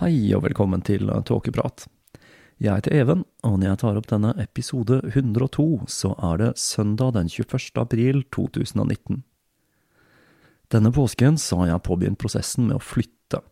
[0.00, 1.82] Hei og velkommen til Tåkeprat.
[2.56, 7.10] Jeg heter Even, og når jeg tar opp denne episode 102, så er det søndag
[7.18, 7.66] den 21.
[7.82, 9.18] april 2019.
[10.72, 13.42] Denne påsken så har jeg påbegynt prosessen med å flytte,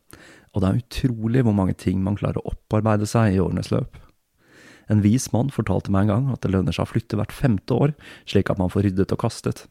[0.55, 4.01] og det er utrolig hvor mange ting man klarer å opparbeide seg i årenes løp.
[4.89, 7.77] En vis mann fortalte meg en gang at det lønner seg å flytte hvert femte
[7.77, 7.93] år,
[8.25, 9.67] slik at man får ryddet og kastet,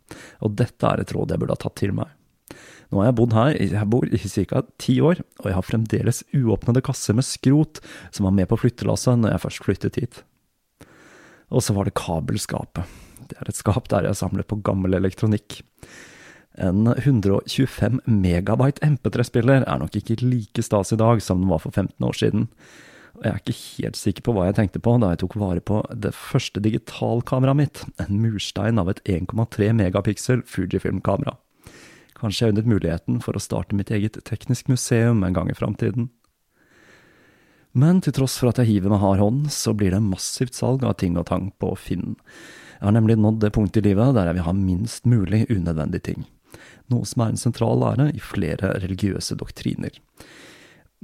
[0.46, 2.14] og dette er et råd jeg burde ha tatt til meg.
[2.88, 4.62] Nå har jeg bodd her, jeg bor i ca.
[4.80, 7.82] ti år, og jeg har fremdeles uåpnede kasser med skrot
[8.16, 10.22] som var med på flyttelasset når jeg først flyttet hit.
[11.52, 12.88] Og så var det kabelskapet.
[13.28, 15.62] Det er et skap der jeg samler på gammel elektronikk.
[16.58, 21.76] En 125 megabyte MP3-spiller er nok ikke like stas i dag som den var for
[21.76, 22.48] 15 år siden.
[23.18, 25.62] Og jeg er ikke helt sikker på hva jeg tenkte på da jeg tok vare
[25.62, 31.36] på det første digitalkameraet mitt, en murstein av et 1,3 megapiksel Fujifilm-kamera.
[32.18, 36.10] Kanskje jeg unnet muligheten for å starte mitt eget teknisk museum en gang i framtiden.
[37.78, 40.86] Men til tross for at jeg hiver med hard hånd, så blir det massivt salg
[40.88, 42.16] av ting og tang på Finn.
[42.80, 46.08] Jeg har nemlig nådd det punktet i livet der jeg vil ha minst mulig unødvendige
[46.10, 46.26] ting.
[46.90, 49.94] Noe som er en sentral lære i flere religiøse doktriner.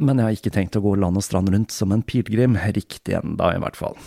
[0.01, 3.19] Men jeg har ikke tenkt å gå land og strand rundt som en pilegrim, riktig
[3.19, 3.99] enda i hvert fall.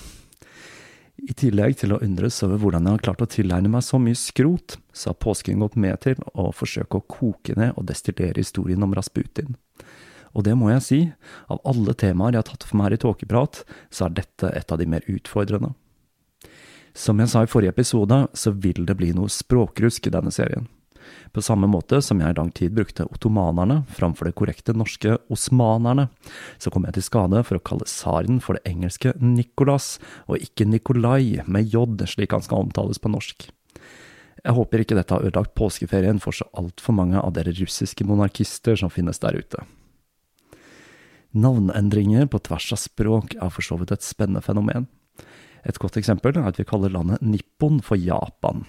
[1.17, 4.19] I tillegg til å undres over hvordan jeg har klart å tilegne meg så mye
[4.19, 8.85] skrot, så har påsken gått med til å forsøke å koke ned og destillere historien
[8.85, 9.57] om Rasputin.
[10.37, 11.01] Og det må jeg si,
[11.49, 14.73] av alle temaer jeg har tatt for meg her i Tåkeprat, så er dette et
[14.73, 15.73] av de mer utfordrende.
[16.97, 20.69] Som jeg sa i forrige episode, så vil det bli noe språkrusk i denne serien.
[21.33, 26.09] På samme måte som jeg i lang tid brukte ottomanerne framfor det korrekte norske osmanerne,
[26.59, 29.97] så kom jeg til skade for å kalle tsaren for det engelske Nicolas,
[30.31, 33.49] og ikke Nikolai med j, slik han skal omtales på norsk.
[34.47, 38.79] Jeg håper ikke dette har ødelagt påskeferien for så altfor mange av dere russiske monarkister
[38.79, 39.65] som finnes der ute.
[41.37, 44.87] Navnendringer på tvers av språk er for så vidt et spennende fenomen.
[45.67, 48.65] Et godt eksempel er at vi kaller landet Nippon for Japan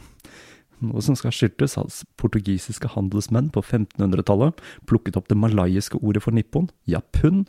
[0.84, 4.60] noe som skal skyldes at portugisiske handelsmenn på 1500-tallet
[4.90, 7.46] plukket opp det malayiske ordet for nippon, japun,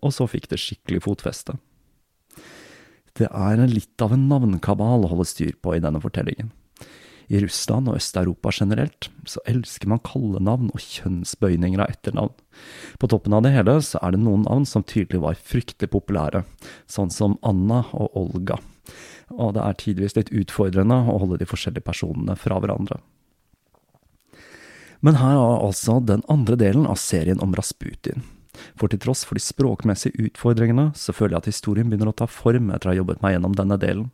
[0.00, 1.58] og så fikk det skikkelig fotfeste.
[3.18, 6.52] Det er litt av en navnkabal å holde styr på i denne fortellingen.
[7.30, 12.32] I Russland og Øst-Europa generelt så elsker man kallenavn og kjønnsbøyninger av etternavn.
[12.98, 16.42] På toppen av det hele så er det noen navn som tydelig var fryktelig populære,
[16.90, 18.58] sånn som Anna og Olga.
[19.30, 23.00] Og det er tidvis litt utfordrende å holde de forskjellige personene fra hverandre.
[25.00, 28.24] Men her er altså den andre delen av serien om Rasputin.
[28.76, 32.28] For til tross for de språkmessige utfordringene, så føler jeg at historien begynner å ta
[32.28, 34.10] form etter å ha jobbet meg gjennom denne delen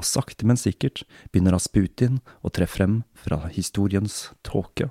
[0.00, 4.88] og sakte, men sikkert begynner Rasputin å tre frem fra historiens tåke.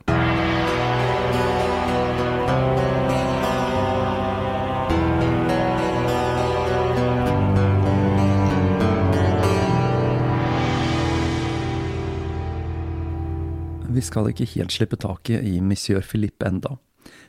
[13.92, 16.78] Vi skal ikke helt slippe taket i monsieur Philippe enda,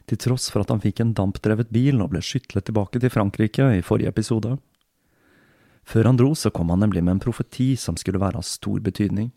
[0.07, 3.67] til tross for at han fikk en dampdrevet bil og ble skytlet tilbake til Frankrike
[3.81, 4.53] i forrige episode.
[5.83, 8.79] Før han dro, så kom han nemlig med en profeti som skulle være av stor
[8.85, 9.33] betydning.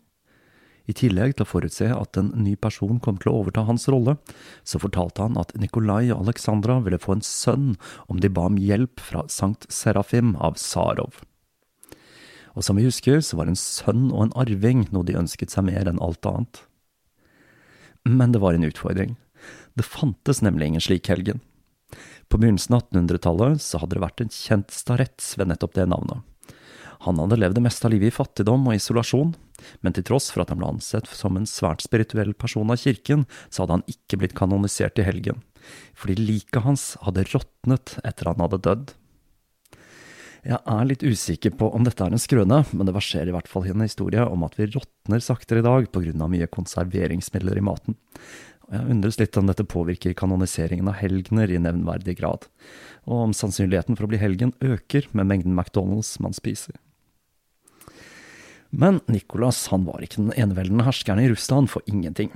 [0.86, 4.14] I tillegg til å forutse at en ny person kom til å overta hans rolle,
[4.62, 7.72] så fortalte han at Nikolai og Alexandra ville få en sønn
[8.06, 11.24] om de ba om hjelp fra Sankt Serafim av Sarov.
[12.54, 15.66] Og som vi husker, så var en sønn og en arving noe de ønsket seg
[15.66, 16.62] mer enn alt annet.
[18.06, 19.16] Men det var en utfordring.
[19.74, 21.42] Det fantes nemlig ingen slik helgen.
[22.28, 26.22] På begynnelsen av 1800-tallet så hadde det vært en kjent starets ved nettopp det navnet.
[27.06, 29.34] Han hadde levd det meste av livet i fattigdom og isolasjon,
[29.84, 33.26] men til tross for at han ble ansett som en svært spirituell person av kirken,
[33.50, 35.42] så hadde han ikke blitt kanonisert i helgen,
[35.98, 38.94] fordi liket hans hadde råtnet etter han hadde dødd.
[40.44, 43.48] Jeg er litt usikker på om dette er en skrøne, men det verserer i hvert
[43.50, 47.64] fall i en historie om at vi råtner saktere i dag av mye konserveringsmidler i
[47.64, 47.96] maten.
[48.66, 52.48] Og jeg undres litt om dette påvirker kanoniseringen av helgener i nevnverdig grad,
[53.06, 56.74] og om sannsynligheten for å bli helgen øker med mengden McDonald's man spiser.
[58.74, 62.32] Men Nikolas han var ikke den eneveldende herskeren i Russland for ingenting.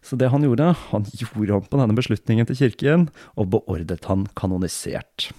[0.00, 3.06] Så det han gjorde, han gjorde om på denne beslutningen til kirken,
[3.36, 5.30] og beordret han kanonisert.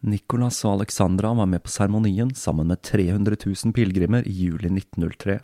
[0.00, 5.38] Nicolas og Alexandra var med på seremonien sammen med 300 000 pilegrimer i juli 1903.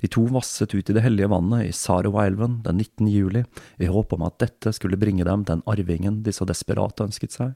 [0.00, 3.10] De to vasset ut i det hellige vannet i Sarowa-elven den 19.
[3.12, 3.44] juli
[3.78, 7.54] i håp om at dette skulle bringe dem den arvingen de så desperat ønsket seg.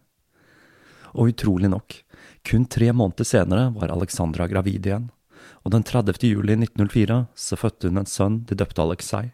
[1.16, 2.02] Og utrolig nok,
[2.44, 5.08] kun tre måneder senere var Alexandra gravid igjen
[5.66, 6.20] og den 30.
[6.22, 9.30] juli 1904 så fødte hun en sønn de døpte Alexei.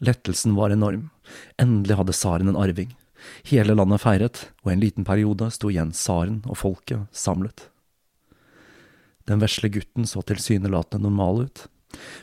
[0.00, 1.10] Lettelsen var enorm.
[1.60, 2.92] Endelig hadde tsaren en arving.
[3.50, 7.68] Hele landet feiret, og en liten periode sto igjen tsaren og folket samlet.
[9.28, 11.66] Den vesle gutten så tilsynelatende normal ut,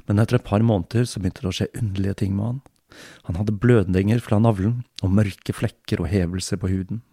[0.08, 2.64] men etter et par måneder så begynte det å skje underlige ting med han.
[3.28, 7.04] Han hadde blødninger fra navlen og mørke flekker og hevelser på huden.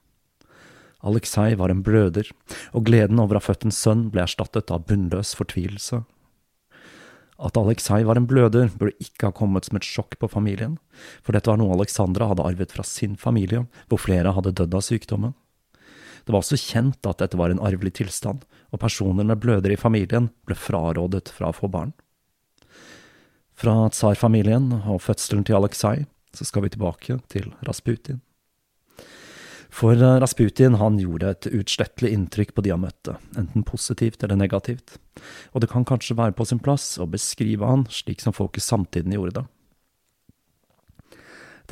[1.04, 2.30] Aleksej var en bløder,
[2.72, 6.00] og gleden over å ha født en sønn ble erstattet av bunnløs fortvilelse.
[7.44, 10.78] At Aleksej var en bløder, burde ikke ha kommet som et sjokk på familien,
[11.20, 14.84] for dette var noe Alexandra hadde arvet fra sin familie, hvor flere hadde dødd av
[14.86, 15.34] sykdommen.
[16.24, 19.80] Det var også kjent at dette var en arvelig tilstand, og personer med blødere i
[19.80, 21.92] familien ble frarådet fra å få barn.
[23.54, 28.24] Fra tsarfamilien og fødselen til Aleksej så skal vi tilbake til Rasputin.
[29.74, 34.38] For eh, Rasputin han gjorde et utslettelig inntrykk på de han møtte, enten positivt eller
[34.38, 35.00] negativt,
[35.50, 38.64] og det kan kanskje være på sin plass å beskrive han slik som folk i
[38.64, 39.44] samtiden gjorde det.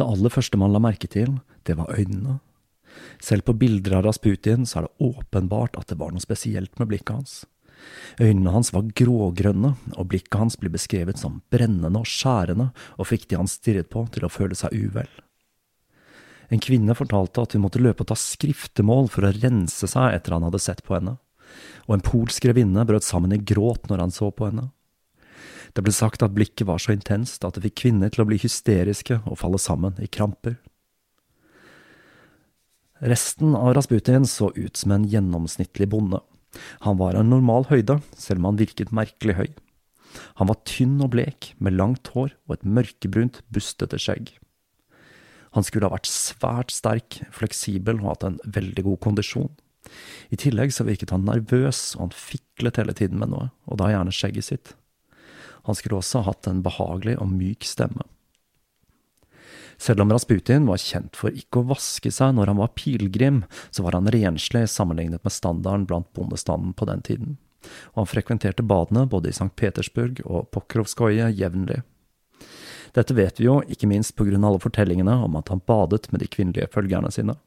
[0.01, 2.41] Det aller første man la merke til, det var øynene.
[3.23, 6.91] Selv på bilder av Rasputin så er det åpenbart at det var noe spesielt med
[6.91, 7.35] blikket hans.
[8.21, 13.29] Øynene hans var grågrønne, og blikket hans blir beskrevet som brennende og skjærende, og fikk
[13.31, 15.11] de han stirret på til å føle seg uvel.
[16.53, 20.37] En kvinne fortalte at hun måtte løpe og ta skriftemål for å rense seg etter
[20.37, 21.17] han hadde sett på henne,
[21.89, 24.69] og en polsk grevinne brøt sammen i gråt når han så på henne.
[25.73, 28.37] Det ble sagt at blikket var så intenst at det fikk kvinner til å bli
[28.43, 30.59] hysteriske og falle sammen i kramper.
[33.03, 36.21] Resten av Rasputin så ut som en gjennomsnittlig bonde.
[36.85, 39.49] Han var av normal høyde, selv om han virket merkelig høy.
[40.39, 44.35] Han var tynn og blek, med langt hår og et mørkebrunt, bustete skjegg.
[45.57, 49.51] Han skulle ha vært svært sterk, fleksibel og hatt en veldig god kondisjon.
[50.33, 53.91] I tillegg så virket han nervøs, og han fiklet hele tiden med noe, og da
[53.93, 54.73] gjerne skjegget sitt.
[55.69, 58.07] Han skulle også ha hatt en behagelig og myk stemme.
[59.83, 63.43] Selv om Rasputin var kjent for ikke å vaske seg når han var pilegrim,
[63.75, 67.39] så var han renslig sammenlignet med standarden blant bondestanden på den tiden,
[67.93, 69.51] og han frekventerte badene både i St.
[69.59, 71.83] Petersburg og Pokrovskoje jevnlig.
[72.93, 76.29] Dette vet vi jo, ikke minst av alle fortellingene om at han badet med de
[76.29, 77.39] kvinnelige følgerne sine.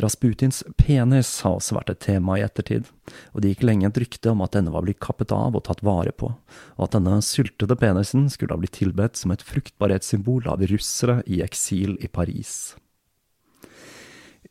[0.00, 2.88] Rasputins penis har også vært et tema i ettertid,
[3.34, 5.82] og det gikk lenge et rykte om at denne var blitt kappet av og tatt
[5.86, 10.62] vare på, og at denne syltede penisen skulle ha blitt tilbedt som et fruktbarhetssymbol av
[10.70, 12.76] russere i eksil i Paris.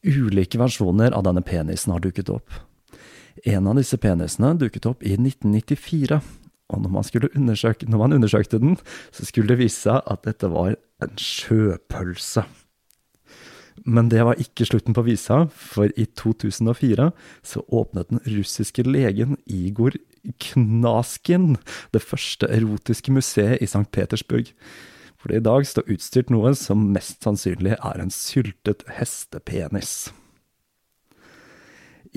[0.03, 2.53] Ulike versjoner av denne penisen har dukket opp.
[3.47, 6.19] En av disse penisene dukket opp i 1994,
[6.69, 7.03] og når man,
[7.89, 8.77] når man undersøkte den,
[9.11, 12.45] så skulle det vise seg at dette var en sjøpølse.
[13.87, 17.09] Men det var ikke slutten på visa, for i 2004
[17.47, 19.95] så åpnet den russiske legen Igor
[20.43, 21.53] Knaskin
[21.95, 23.87] det første erotiske museet i St.
[23.95, 24.51] Petersburg.
[25.19, 30.11] For i dag står utstyrt noe som mest sannsynlig er en syltet hestepenis.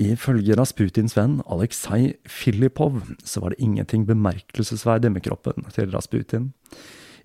[0.01, 6.53] Ifølge Rasputins venn Aleksej Filipov så var det ingenting bemerkelsesverdig med kroppen til Rasputin,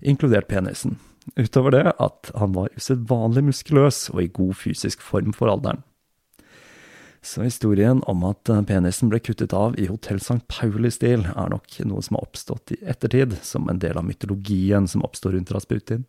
[0.01, 0.99] inkludert penisen.
[1.37, 5.81] Utover det at han var usedvanlig muskuløs og i god fysisk form for alderen.
[7.21, 10.39] Så historien om at penisen ble kuttet av i Hotell St.
[10.47, 15.03] Pauli-stil, er nok noe som har oppstått i ettertid, som en del av mytologien som
[15.03, 16.05] oppstår rundt Rasputin.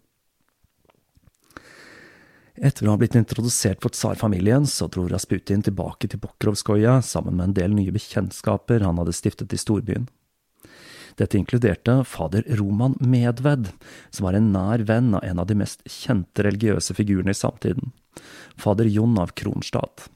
[2.60, 7.46] Etter å ha blitt introdusert for tsarfamilien, så dro Rasputin tilbake til Pokrovskoje sammen med
[7.46, 10.10] en del nye bekjentskaper han hadde stiftet i storbyen.
[11.16, 13.72] Dette inkluderte fader Roman Medved,
[14.12, 17.94] som var en nær venn av en av de mest kjente religiøse figurene i samtiden,
[18.60, 20.10] fader Jon av Kronstadt.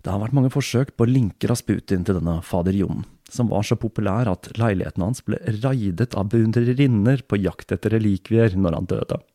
[0.00, 3.66] Det har vært mange forsøk på å linke Rasputin til denne fader Jon, som var
[3.68, 8.88] så populær at leiligheten hans ble raidet av beundrerinner på jakt etter relikvier når han
[8.88, 9.26] døde.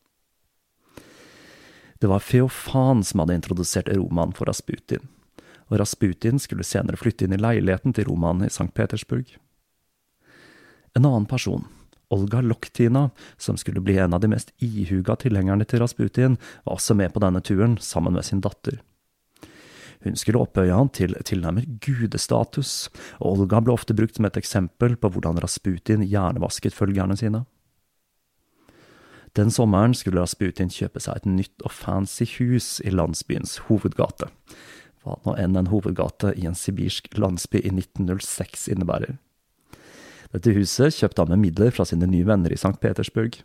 [2.03, 5.05] Det var Feofan som hadde introdusert Roman for Rasputin,
[5.71, 8.73] og Rasputin skulle senere flytte inn i leiligheten til Roman i St.
[8.75, 9.29] Petersburg.
[10.99, 11.63] En annen person,
[12.11, 13.05] Olga Loktina,
[13.37, 17.23] som skulle bli en av de mest ihuga tilhengerne til Rasputin, var også med på
[17.23, 18.81] denne turen, sammen med sin datter.
[20.03, 22.89] Hun skulle opphøye han til tilnærmet gudestatus,
[23.23, 27.45] og Olga ble ofte brukt som et eksempel på hvordan Rasputin hjernevasket følgerne sine.
[29.33, 34.29] Den sommeren skulle Rasputin kjøpe seg et nytt og fancy hus i landsbyens hovedgate,
[35.01, 39.17] hva nå enn en hovedgate i en sibirsk landsby i 1906 innebærer.
[40.33, 42.77] Dette huset kjøpte han med midler fra sine nye venner i St.
[42.81, 43.39] Petersburg,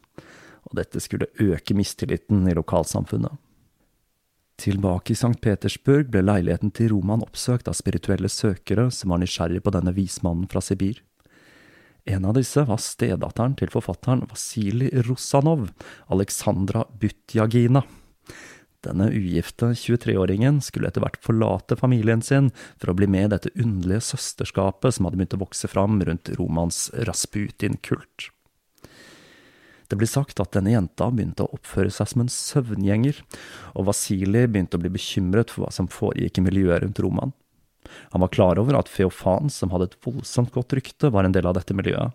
[0.68, 3.40] og dette skulle øke mistilliten i lokalsamfunnet.
[4.59, 5.37] Tilbake i St.
[5.40, 10.49] Petersburg ble leiligheten til Roman oppsøkt av spirituelle søkere som var nysgjerrige på denne vismannen
[10.50, 10.99] fra Sibir.
[12.08, 15.66] En av disse var stedatteren til forfatteren Vasilij Rosanov,
[16.08, 17.82] Aleksandra Butjagina.
[18.86, 22.48] Denne ugifte 23-åringen skulle etter hvert forlate familien sin
[22.78, 26.30] for å bli med i dette underlige søsterskapet som hadde begynt å vokse fram rundt
[26.38, 28.30] Romans Rasputin-kult.
[29.88, 33.20] Det blir sagt at denne jenta begynte å oppføre seg som en søvngjenger,
[33.76, 37.36] og Vasilij begynte å bli bekymret for hva som foregikk i miljøet rundt Roman.
[38.14, 41.49] Han var klar over at Feofan, som hadde et voldsomt godt rykte, var en del
[41.49, 42.14] av dette miljøet,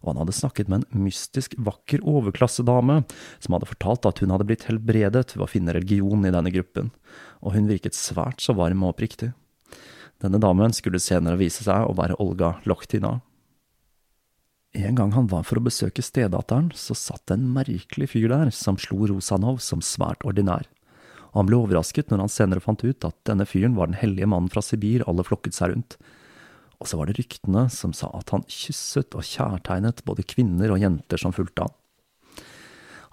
[0.00, 3.02] og han hadde snakket med en mystisk vakker overklassedame
[3.38, 6.92] som hadde fortalt at hun hadde blitt helbredet ved å finne religion i denne gruppen,
[7.44, 9.32] og hun virket svært så varm og oppriktig.
[10.20, 13.18] Denne damen skulle senere vise seg å være Olga Loktina.
[14.76, 18.78] En gang han var for å besøke stedatteren, så satt en merkelig fyr der som
[18.78, 20.68] slo Rosanov som svært ordinær,
[21.30, 24.28] og han ble overrasket når han senere fant ut at denne fyren var den hellige
[24.30, 25.98] mannen fra Sibir alle flokket seg rundt,
[26.80, 30.80] og så var det ryktene som sa at han kysset og kjærtegnet både kvinner og
[30.80, 31.76] jenter som fulgte han.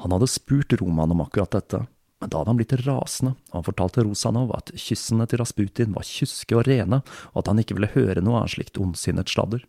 [0.04, 1.84] Han hadde spurt Roman om akkurat dette,
[2.22, 6.06] men da hadde han blitt rasende, og han fortalte Rosanov at kyssene til Rasputin var
[6.08, 7.02] kyske og rene,
[7.34, 9.66] og at han ikke ville høre noe av slikt ondsinnet sladder.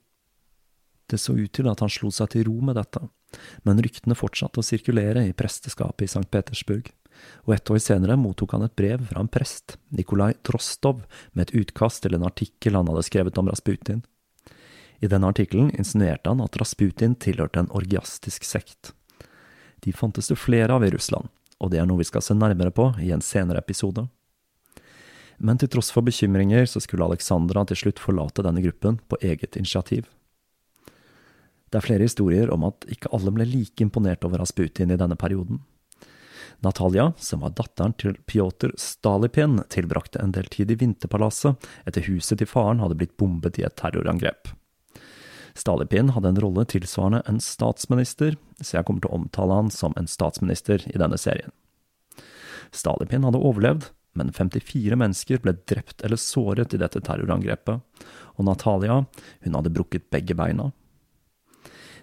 [1.09, 3.01] Det så ut til at han slo seg til ro med dette,
[3.65, 6.29] men ryktene fortsatte å sirkulere i presteskapet i St.
[6.33, 6.93] Petersburg
[7.47, 11.55] og et år senere mottok han et brev fra en prest, Nikolai Trostov, med et
[11.63, 14.05] utkast til en artikkel han hadde skrevet om Rasputin.
[15.01, 18.93] I denne artikkelen insinuerte han at Rasputin tilhørte en orgiastisk sekt.
[19.87, 21.31] De fantes det flere av i Russland,
[21.63, 24.09] og det er noe vi skal se nærmere på i en senere episode.
[25.39, 29.55] Men til tross for bekymringer så skulle Alexandra til slutt forlate denne gruppen på eget
[29.57, 30.09] initiativ.
[31.69, 35.19] Det er flere historier om at ikke alle ble like imponert over Rasputin i denne
[35.21, 35.61] perioden.
[36.61, 42.41] Natalia, som var datteren til Pjotr Stalipin, tilbrakte en del tid i Vinterpalasset etter huset
[42.41, 44.51] til faren hadde blitt bombet i et terrorangrep.
[45.59, 49.95] Stalipin hadde en rolle tilsvarende en statsminister, så jeg kommer til å omtale han som
[49.99, 51.55] en statsminister i denne serien.
[52.75, 59.05] Stalipin hadde overlevd, men 54 mennesker ble drept eller såret i dette terrorangrepet, og Natalia,
[59.47, 60.73] hun hadde brukket begge beina.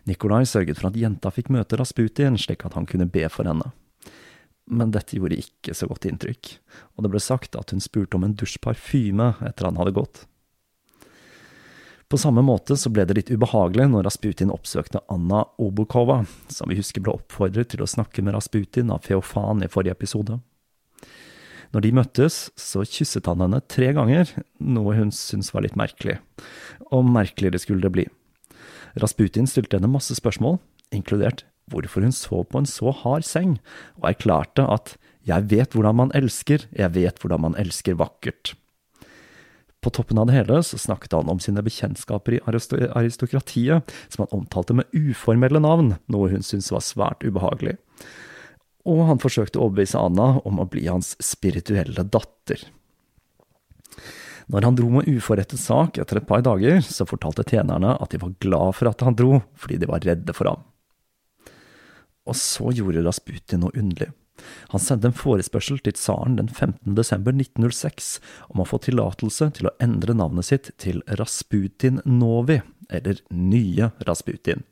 [0.05, 3.73] Nikolai sørget for at jenta fikk møte Rasputin slik at han kunne be for henne.
[4.65, 6.55] Men dette gjorde ikke så godt inntrykk,
[6.97, 10.23] og det ble sagt at hun spurte om en dusjparfyme etter han hadde gått.
[12.09, 16.19] På samme måte så ble det litt ubehagelig når Rasputin oppsøkte Anna Obukova,
[16.53, 20.37] som vi husker ble oppfordret til å snakke med Rasputin av Feofan i forrige episode.
[21.73, 24.29] Når de møttes, så kysset han henne tre ganger,
[24.61, 26.19] noe hun syntes var litt merkelig.
[26.93, 28.05] Og merkeligere skulle det bli.
[29.01, 30.61] Rasputin stilte henne masse spørsmål,
[30.95, 33.57] inkludert hvorfor hun så på en så hard seng,
[34.01, 34.95] og erklærte at
[35.25, 38.53] jeg vet hvordan man elsker, jeg vet hvordan man elsker vakkert.
[39.81, 44.39] På toppen av det hele så snakket han om sine bekjentskaper i aristokratiet, som han
[44.39, 47.75] omtalte med uformelle navn, noe hun syntes var svært ubehagelig.
[48.85, 52.65] Og han forsøkte å overbevise Anna om å bli hans spirituelle datter.
[54.49, 58.21] Når han dro med uforrettet sak etter et par dager, så fortalte tjenerne at de
[58.21, 60.65] var glad for at han dro, fordi de var redde for ham.
[62.25, 64.11] Og så gjorde Rasputin noe underlig.
[64.73, 66.95] Han sendte en forespørsel til tsaren den 15.
[66.97, 68.17] desember 1906
[68.51, 74.65] om å få tillatelse til å endre navnet sitt til Rasputin Novi, eller Nye Rasputin.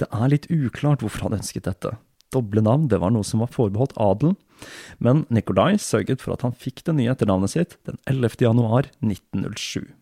[0.00, 1.94] Det er litt uklart hvorfor han ønsket dette.
[2.34, 4.34] Doble navn det var noe som var forbeholdt adelen,
[4.98, 8.40] men Nikolai sørget for at han fikk det nye etternavnet sitt den 11.
[8.48, 9.92] januar 1907.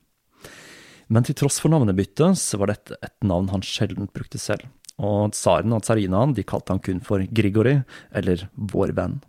[1.13, 4.71] Men til tross for navnebyttet så var dette et navn han sjelden brukte selv
[5.03, 7.81] og tsaren og tsarinaen de kalte han kun for Grigori,
[8.15, 9.21] eller Vår venn.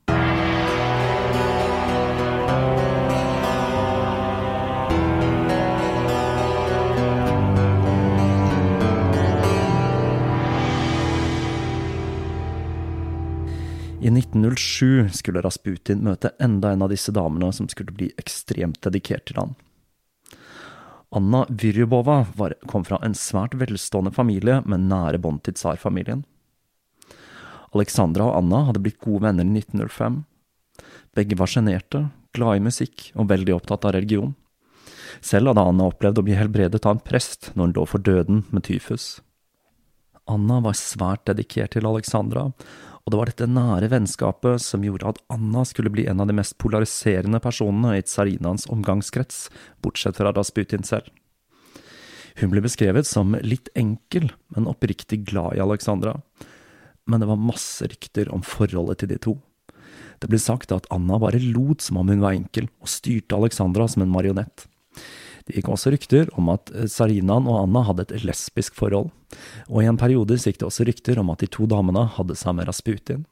[14.06, 19.26] I 1907 skulle Rasputin møte enda en av disse damene som skulle bli ekstremt dedikert
[19.26, 19.56] til han.
[21.14, 22.24] Anna Vyryubova
[22.68, 26.24] kom fra en svært velstående familie med nære bånd til tsarfamilien.
[27.76, 30.24] Alexandra og Anna hadde blitt gode venner i 1905.
[31.16, 34.34] Begge var sjenerte, glad i musikk og veldig opptatt av religion.
[35.24, 38.44] Selv hadde Anna opplevd å bli helbredet av en prest når hun lå for døden
[38.52, 39.20] med tyfus.
[40.32, 42.50] Anna var svært dedikert til Alexandra,
[43.06, 46.34] og det var dette nære vennskapet som gjorde at Anna skulle bli en av de
[46.40, 49.52] mest polariserende personene i Tsarinaens omgangskrets,
[49.86, 51.12] bortsett fra Rasputin selv.
[52.42, 56.18] Hun ble beskrevet som litt enkel, men oppriktig glad i Alexandra.
[57.06, 59.36] Men det var masse rykter om forholdet til de to.
[60.20, 63.86] Det ble sagt at Anna bare lot som om hun var enkel, og styrte Alexandra
[63.92, 64.66] som en marionett.
[65.46, 69.12] Det gikk også rykter om at Sarinan og Anna hadde et lesbisk forhold,
[69.70, 72.58] og i en periode gikk det også rykter om at de to damene hadde seg
[72.58, 73.26] med Rasputin.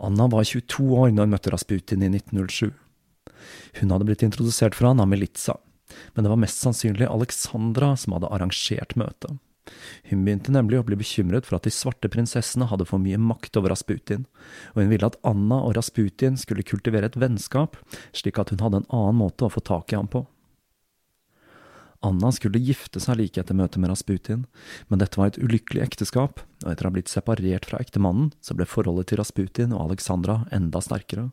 [0.00, 2.72] Anna var 22 år da hun møtte Rasputin i 1907.
[3.80, 5.56] Hun hadde blitt introdusert for han av Militsa,
[6.14, 9.40] men det var mest sannsynlig Alexandra som hadde arrangert møtet.
[10.10, 13.56] Hun begynte nemlig å bli bekymret for at de svarte prinsessene hadde for mye makt
[13.60, 14.26] over Rasputin,
[14.74, 17.78] og hun ville at Anna og Rasputin skulle kultivere et vennskap,
[18.16, 20.24] slik at hun hadde en annen måte å få tak i ham på.
[22.00, 24.46] Anna skulle gifte seg like etter møtet med Rasputin,
[24.88, 28.56] men dette var et ulykkelig ekteskap, og etter å ha blitt separert fra ektemannen, så
[28.56, 31.28] ble forholdet til Rasputin og Alexandra enda sterkere.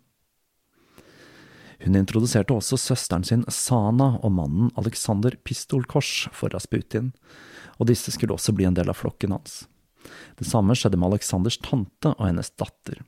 [1.86, 7.14] Hun introduserte også søsteren sin Sana og mannen Alexander Pistolkors for Rasputin,
[7.78, 9.68] og disse skulle også bli en del av flokken hans.
[10.36, 13.04] Det samme skjedde med Aleksanders tante og hennes datter.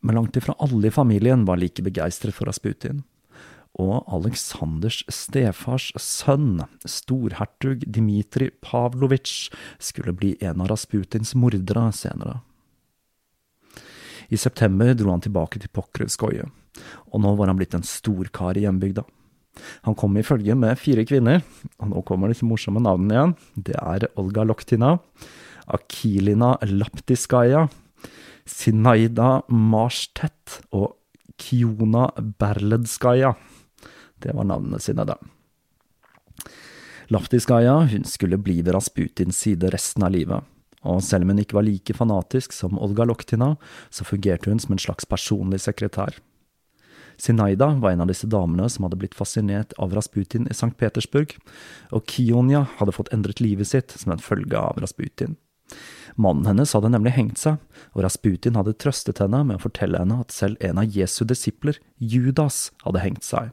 [0.00, 3.04] Men langt ifra alle i familien var like begeistret for Rasputin
[3.78, 12.40] og Aleksanders stefars sønn, storhertug Dmitrij Pavlovitsj, skulle bli en av Rasputins mordere senere.
[14.30, 16.44] I september dro han tilbake til Pokrevskoje,
[17.10, 19.04] og nå var han blitt en storkar i hjembygda.
[19.86, 21.42] Han kom i følge med fire kvinner,
[21.82, 23.34] og nå kommer disse morsomme navnene igjen.
[23.56, 24.96] Det er Olga Loktina,
[25.70, 27.66] Akilina Laptiskaja,
[28.46, 30.94] Sinaida Marstet og
[31.40, 33.34] Kiona Berledskaja.
[34.20, 35.16] Det var navnene sine, da.
[37.10, 40.46] Laftiskaja hun skulle bli ved Rasputins side resten av livet,
[40.86, 43.56] og selv om hun ikke var like fanatisk som Olga Loktina,
[43.90, 46.20] så fungerte hun som en slags personlig sekretær.
[47.20, 50.72] Sinaida var en av disse damene som hadde blitt fascinert av Rasputin i St.
[50.78, 51.34] Petersburg,
[51.92, 55.36] og Kionia hadde fått endret livet sitt som en følge av Rasputin.
[56.14, 57.60] Mannen hennes hadde nemlig hengt seg,
[57.94, 61.78] og Rasputin hadde trøstet henne med å fortelle henne at selv en av Jesu disipler,
[61.98, 63.52] Judas, hadde hengt seg,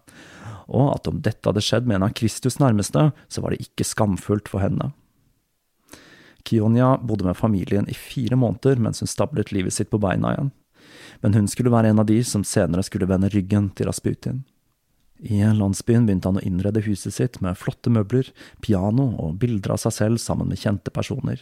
[0.67, 3.87] og at om dette hadde skjedd med en av Kristus nærmeste, så var det ikke
[3.87, 4.91] skamfullt for henne.
[6.47, 10.51] Kionia bodde med familien i fire måneder mens hun stablet livet sitt på beina igjen,
[11.23, 14.45] men hun skulle være en av de som senere skulle vende ryggen til Rasputin.
[15.17, 18.29] I landsbyen begynte han å innrede huset sitt med flotte møbler,
[18.61, 21.41] piano og bilder av seg selv sammen med kjente personer.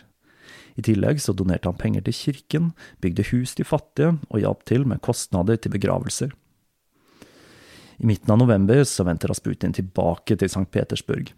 [0.80, 2.72] I tillegg så donerte han penger til kirken,
[3.04, 6.32] bygde hus til fattige og hjalp til med kostnader til begravelser.
[7.98, 10.68] I midten av november så vendte Rasputin tilbake til St.
[10.72, 11.32] Petersburg,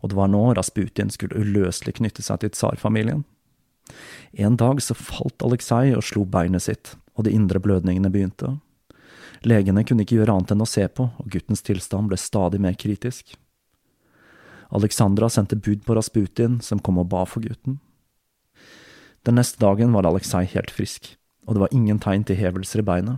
[0.00, 3.24] og det var nå Rasputin skulle uløselig knytte seg til tsarfamilien.
[4.32, 8.58] En dag så falt Aleksej og slo beinet sitt, og de indre blødningene begynte.
[9.46, 12.76] Legene kunne ikke gjøre annet enn å se på, og guttens tilstand ble stadig mer
[12.78, 13.34] kritisk.
[14.70, 17.80] Alexandra sendte bud på Rasputin, som kom og ba for gutten.
[19.26, 21.14] Den neste dagen var Aleksej helt frisk,
[21.50, 23.16] og det var ingen tegn til hevelser i beina,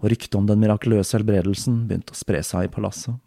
[0.00, 3.20] og ryktet om den mirakuløse helbredelsen begynte å spre seg i palasset.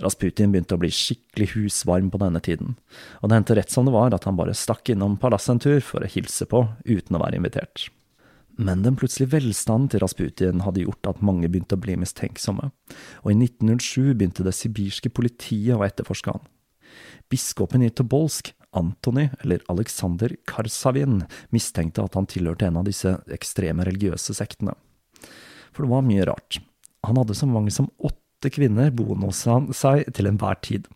[0.00, 2.78] Rasputin begynte å bli skikkelig husvarm på denne tiden,
[3.20, 5.80] og det hendte rett som det var at han bare stakk innom palasset en tur
[5.84, 7.90] for å hilse på uten å være invitert.
[8.58, 12.70] Men den plutselige velstanden til Rasputin hadde gjort at mange begynte å bli mistenksomme,
[13.22, 16.46] og i 1907 begynte det sibirske politiet å etterforske han.
[17.28, 23.86] Biskopen i Tobolsk Antony, eller Aleksander Karsavin, mistenkte at han tilhørte en av disse ekstreme
[23.88, 24.76] religiøse sektene.
[25.74, 26.60] For det var mye rart.
[27.06, 29.44] Han hadde så mange som åtte kvinner boende hos
[29.78, 30.86] seg til enhver tid.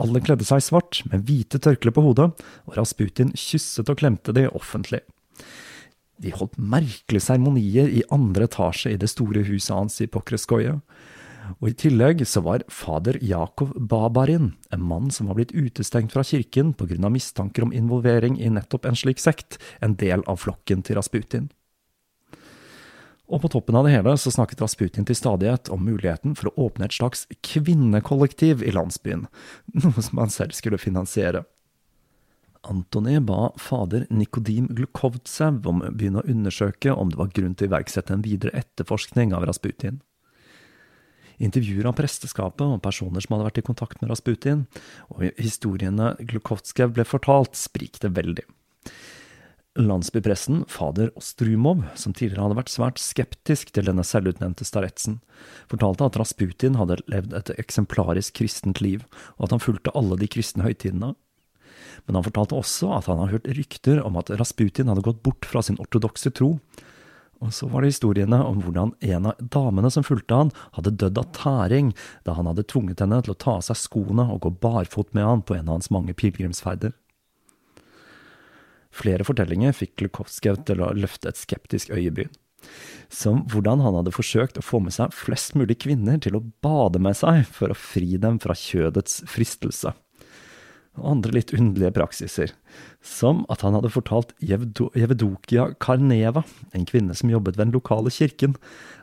[0.00, 2.30] Alle kledde seg svart, med hvite tørklær på hodet,
[2.68, 5.02] og Rasputin kysset og klemte de offentlig.
[6.22, 10.76] De holdt merkelige seremonier i andre etasje i det store huset hans i Pokreskoje,
[11.60, 16.24] og i tillegg så var fader Jakov Babarin, en mann som var blitt utestengt fra
[16.26, 20.96] kirken av mistanker om involvering i nettopp en slik sekt, en del av flokken til
[20.96, 21.50] Rasputin.
[23.32, 26.68] Og på toppen av det hele så snakket Rasputin til stadighet om muligheten for å
[26.68, 29.26] åpne et slags kvinnekollektiv i landsbyen,
[29.82, 31.46] noe som han selv skulle finansiere.
[32.62, 37.66] Antony ba fader Nikodim Glukovtsev om å begynne å undersøke om det var grunn til
[37.66, 39.98] å iverksette en videre etterforskning av Rasputin.
[41.42, 44.66] Intervjuer av presteskapet og personer som hadde vært i kontakt med Rasputin,
[45.10, 48.46] og historiene Glukovskij ble fortalt, sprikte veldig.
[49.80, 55.22] Landsbypressen, fader Ostrumov, som tidligere hadde vært svært skeptisk til denne selvutnevnte staretsen,
[55.70, 59.06] fortalte at Rasputin hadde levd et eksemplarisk kristent liv,
[59.40, 61.14] og at han fulgte alle de kristne høytidene.
[62.04, 65.48] Men han fortalte også at han hadde hørt rykter om at Rasputin hadde gått bort
[65.48, 66.58] fra sin ortodokse tro,
[67.42, 71.18] og så var det historiene om hvordan en av damene som fulgte han, hadde dødd
[71.18, 71.90] av tæring
[72.26, 75.26] da han hadde tvunget henne til å ta av seg skoene og gå barfot med
[75.26, 76.94] han på en av hans mange pilegrimsferder.
[78.92, 82.30] Flere fortellinger fikk Lukovskij til å løfte et skeptisk øyebryn.
[83.10, 87.00] Som hvordan han hadde forsøkt å få med seg flest mulig kvinner til å bade
[87.02, 89.96] med seg for å fri dem fra kjødets fristelse
[91.00, 92.50] og andre litt underlige praksiser,
[93.00, 96.42] som at han hadde fortalt Jevdokia Karneva,
[96.76, 98.58] en kvinne som jobbet ved den lokale kirken,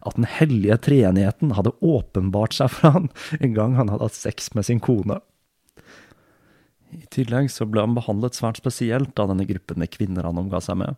[0.05, 4.53] at den hellige treenigheten hadde åpenbart seg for han en gang han hadde hatt sex
[4.53, 5.17] med sin kone.
[6.93, 10.61] I tillegg så ble han behandlet svært spesielt av denne gruppen med kvinner han omga
[10.61, 10.97] seg med.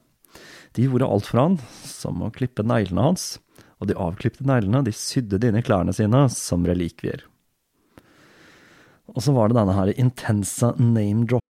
[0.76, 3.34] De gjorde alt for han, som å klippe neglene hans,
[3.82, 7.26] og de avklipte neglene de sydde de inn i klærne sine som relikvier.
[9.15, 11.41] Og så var det denne her intense name-drop.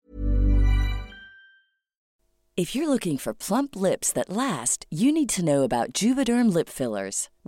[2.57, 6.69] If you're looking for plump lips that last, you need to know about Juvederm lip
[6.69, 7.31] fillers.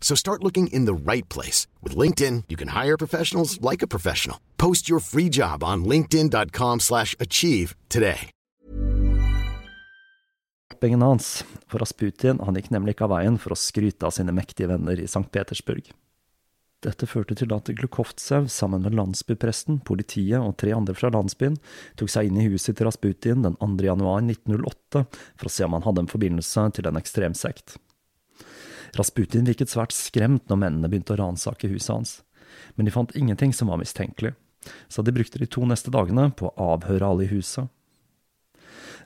[0.00, 1.66] So start looking in the right place.
[1.82, 4.38] With LinkedIn, you can hire professionals like a professional.
[4.56, 8.30] Post your free job on linkedin.com slash achieve today.
[10.82, 14.68] Hans, for Rasputin han gikk nemlig ikke av veien for å skryte av sine mektige
[14.68, 15.24] venner i St.
[15.32, 15.88] Petersburg.
[16.84, 21.56] Dette førte til at Glukovtsev sammen med landsbypresten, politiet og tre andre fra landsbyen
[21.96, 23.72] tok seg inn i huset til Rasputin den 2.
[23.88, 27.78] januar 1908 for å se om han hadde en forbindelse til en ekstremsekt.
[28.96, 32.12] Rasputin virket svært skremt når mennene begynte å ransake huset hans,
[32.76, 34.32] men de fant ingenting som var mistenkelig,
[34.88, 37.68] så de brukte de to neste dagene på å avhøre alle i huset.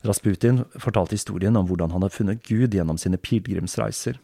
[0.07, 4.17] Rasputin fortalte historien om hvordan han hadde funnet Gud gjennom sine pilegrimsreiser.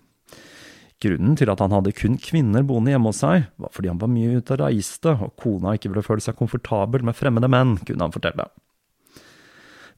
[1.05, 4.09] Grunnen til at han hadde kun kvinner boende hjemme hos seg, var fordi han var
[4.09, 8.09] mye ute og reiste, og kona ikke ville føle seg komfortabel med fremmede menn, kunne
[8.09, 8.49] han fortelle.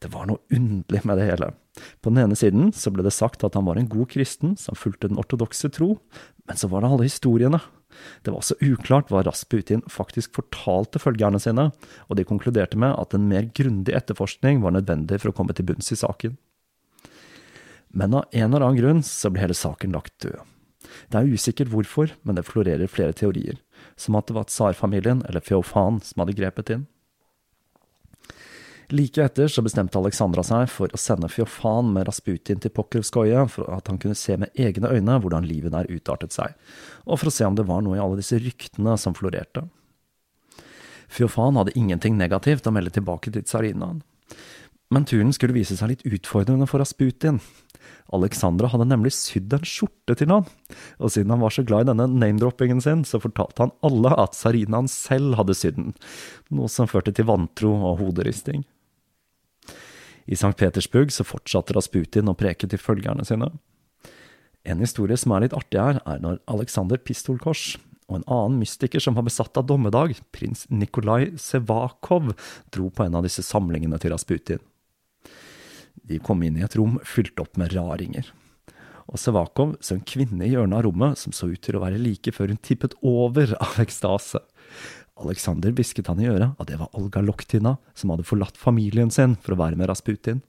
[0.03, 1.53] Det var noe underlig med det hele.
[2.03, 4.79] På den ene siden så ble det sagt at han var en god kristen som
[4.79, 5.97] fulgte den ortodokse tro,
[6.49, 7.61] men så var det alle historiene.
[8.23, 11.71] Det var også uklart hva Rasputin faktisk fortalte følgerne sine,
[12.09, 15.67] og de konkluderte med at en mer grundig etterforskning var nødvendig for å komme til
[15.69, 16.37] bunns i saken.
[17.89, 20.39] Men av en eller annen grunn så ble hele saken lagt død.
[21.09, 23.59] Det er usikkert hvorfor, men det florerer flere teorier,
[23.97, 26.87] som at det var tsarfamilien eller Feofan som hadde grepet inn.
[28.89, 33.69] Like etter så bestemte Alexandra seg for å sende Fjofan med Rasputin til Pokrovskoje for
[33.75, 36.55] at han kunne se med egne øyne hvordan livet der utartet seg,
[37.05, 39.67] og for å se om det var noe i alle disse ryktene som florerte.
[41.13, 44.01] Fjofan hadde ingenting negativt å melde tilbake til tsarinaen.
[44.89, 47.43] Men turen skulle vise seg litt utfordrende for Rasputin.
[48.17, 50.49] Alexandra hadde nemlig sydd en skjorte til han,
[50.97, 54.33] og siden han var så glad i denne name-droppingen sin, så fortalte han alle at
[54.33, 55.95] tsarinaen selv hadde sydd den,
[56.57, 58.65] noe som førte til vantro og hoderisting.
[60.29, 60.55] I St.
[60.61, 63.49] Petersburg så fortsatte Rasputin å preke til følgerne sine.
[64.69, 69.03] En historie som er litt artig her, er når Aleksander Pistolkors og en annen mystiker
[69.05, 72.35] som var besatt av dommedag, prins Nikolai Sevakov,
[72.73, 74.61] dro på en av disse samlingene til Rasputin.
[76.09, 78.31] De kom inn i et rom fylt opp med raringer.
[79.09, 82.01] Og Sevakov så en kvinne i hjørnet av rommet som så ut til å være
[82.01, 84.41] like før hun tippet over av ekstase.
[85.19, 89.37] Aleksander hvisket han i øret at det var Olga Loktina, som hadde forlatt familien sin
[89.43, 90.43] for å være med Rasputin.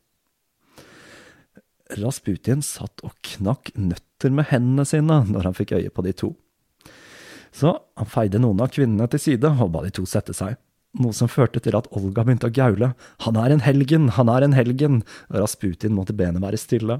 [1.97, 6.33] Rasputin satt og knakk nøtter med hendene sine når han fikk øye på de to.
[7.49, 10.59] Så han feide noen av kvinnene til side og ba de to sette seg
[10.97, 12.93] noe som førte til at Olga begynte å gaule.
[13.25, 16.99] Han er en helgen, han er en helgen, og Rasputin måtte benet være stille.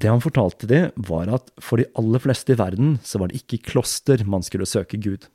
[0.00, 3.42] Det han fortalte de, var at for de aller fleste i verden så var det
[3.42, 5.26] ikke i kloster man skulle søke Gud.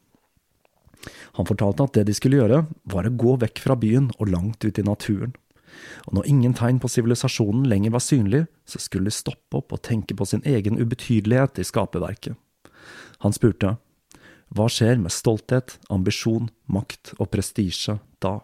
[1.38, 4.65] Han fortalte at det de skulle gjøre, var å gå vekk fra byen og langt
[4.65, 5.36] ut i naturen.
[6.08, 9.84] Og når ingen tegn på sivilisasjonen lenger var synlig, så skulle de stoppe opp og
[9.86, 12.39] tenke på sin egen ubetydelighet i skaperverket.
[13.21, 13.75] Han spurte,
[14.56, 18.39] hva skjer med stolthet, ambisjon, makt og prestisje da?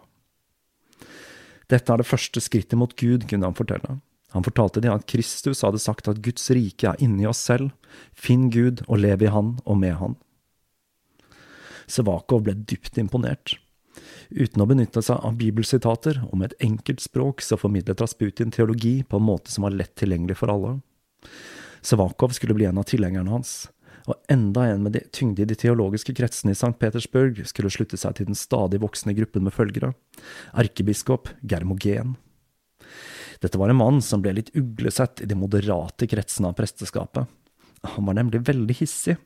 [1.72, 3.96] Dette er det første skrittet mot Gud, kunne han fortelle.
[4.32, 7.72] Han fortalte dem at Kristus hadde sagt at Guds rike er inni oss selv,
[8.16, 10.16] finn Gud og lev i Han og med Han.
[11.90, 13.58] Sevakov ble dypt imponert.
[14.32, 19.02] Uten å benytte seg av bibelsitater og med et enkelt språk, så formidlet Rasputin teologi
[19.04, 20.78] på en måte som var lett tilgjengelig for alle.
[21.84, 23.66] Sevakov skulle bli en av tilhengerne hans,
[24.08, 26.72] og enda en med de tyngde i de teologiske kretsene i St.
[26.80, 29.92] Petersburg skulle slutte seg til den stadig voksende gruppen med følgere,
[30.58, 32.16] erkebiskop Germogen.
[33.42, 37.26] Dette var en mann som ble litt uglesett i de moderate kretsene av presteskapet.
[37.82, 39.16] Han var nemlig veldig hissig,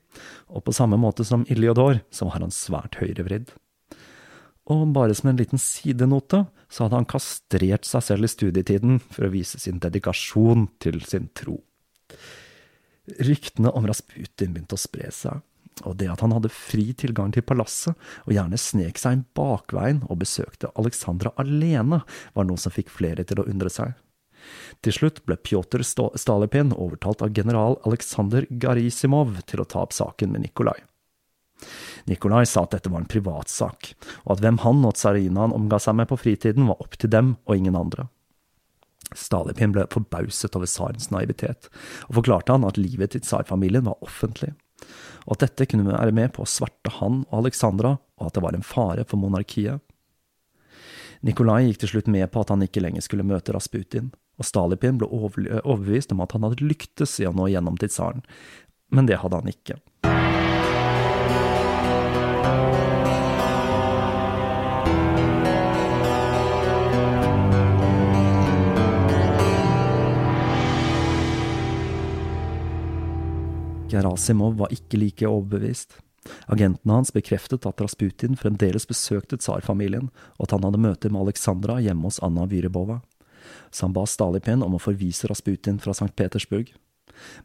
[0.49, 3.53] og på samme måte som Iliodor, så var han svært høyrevridd.
[4.73, 9.29] Og bare som en liten sidenote, så hadde han kastrert seg selv i studietiden for
[9.29, 11.61] å vise sin dedikasjon til sin tro.
[13.23, 15.45] Ryktene om Rasputin begynte å spre seg,
[15.85, 20.01] og det at han hadde fri tilgang til palasset, og gjerne snek seg inn bakveien
[20.09, 22.01] og besøkte Alexandra alene,
[22.35, 23.93] var noe som fikk flere til å undre seg.
[24.85, 30.35] Til slutt ble Pjotr Stalepin overtalt av general Aleksandr Garisimov til å ta opp saken
[30.35, 30.79] med Nikolai.
[32.07, 35.97] Nikolai sa at dette var en privatsak, og at hvem han og tsarinaen omga seg
[35.99, 38.07] med på fritiden, var opp til dem og ingen andre.
[39.17, 41.71] Stalepin ble forbauset over tsarens naivitet,
[42.09, 44.53] og forklarte han at livet til tsarfamilien var offentlig,
[45.27, 48.45] og at dette kunne være med på å sverte han og Alexandra, og at det
[48.45, 49.83] var en fare for monarkiet.
[51.27, 55.01] Nikolai gikk til slutt med på at han ikke lenger skulle møte Rasputin, og Stalipin
[55.01, 58.25] ble overbevist om at han hadde lyktes i å nå gjennom til tsaren,
[58.93, 59.81] men det hadde han ikke.
[73.97, 75.97] Gerasimov var ikke like overbevist.
[76.51, 81.79] Agentene hans bekreftet at Rasputin fremdeles besøkte tsarfamilien, og at han hadde møte med Alexandra
[81.81, 83.01] hjemme hos Anna Vyrebova.
[83.77, 86.13] Så han ba Stalipin om å forvise Rasputin fra St.
[86.17, 86.73] Petersburg.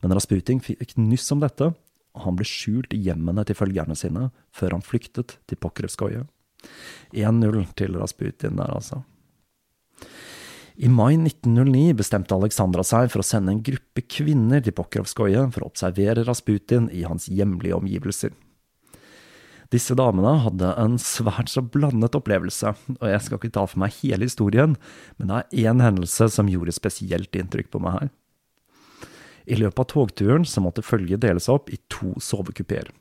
[0.01, 1.71] Men Rasputin fikk nyss om dette,
[2.11, 6.25] og han ble skjult i hjemmene til følgerne sine før han flyktet til Pokrevskoje.
[7.11, 9.01] 1-0 til Rasputin der, altså.
[10.81, 15.65] I mai 1909 bestemte Alexandra seg for å sende en gruppe kvinner til Pokrovskoje for
[15.65, 18.31] å observere Rasputin i hans hjemlige omgivelser.
[19.71, 23.95] Disse damene hadde en svært så blandet opplevelse, og jeg skal ikke ta for meg
[24.01, 24.75] hele historien,
[25.15, 28.09] men det er én hendelse som gjorde spesielt inntrykk på meg her.
[29.47, 32.91] I løpet av togturen så måtte følget deles opp i to sovekupeer,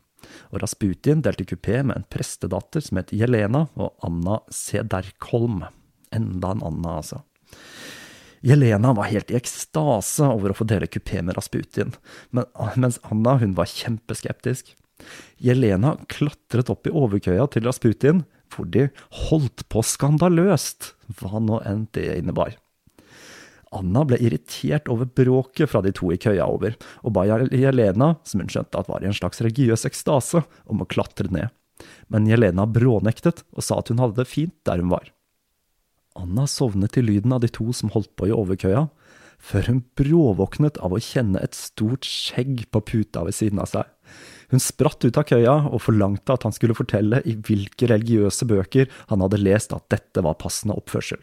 [0.54, 5.64] og Rasputin delte kupé med en prestedatter som het Jelena og Anna Sederkholm.
[6.14, 7.22] Enda en Anna, altså.
[8.46, 11.92] Jelena var helt i ekstase over å få dele kupé med Rasputin,
[12.30, 12.46] men,
[12.78, 14.76] mens Anna hun var kjempeskeptisk.
[15.40, 18.88] Jelena klatret opp i overkøya til Rasputin, hvor de
[19.28, 22.56] holdt på skandaløst, hva nå enn det innebar.
[23.70, 26.74] Anna ble irritert over bråket fra de to i køya over,
[27.06, 30.88] og ba Jelena, som hun skjønte at var i en slags religiøs ekstase, om å
[30.90, 31.54] klatre ned.
[32.10, 35.12] Men Jelena brånektet og sa at hun hadde det fint der hun var.
[36.18, 38.88] Anna sovnet til lyden av de to som holdt på i overkøya,
[39.40, 43.88] før hun bråvåknet av å kjenne et stort skjegg på puta ved siden av seg.
[44.50, 48.90] Hun spratt ut av køya og forlangte at han skulle fortelle i hvilke religiøse bøker
[49.12, 51.20] han hadde lest at dette var passende oppførsel.